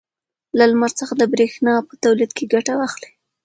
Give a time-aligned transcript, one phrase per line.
[0.57, 3.11] له لمر څخه د برېښنا په تولید کې ګټه واخلئ.